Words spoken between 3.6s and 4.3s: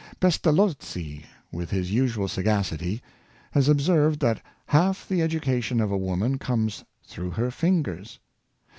observed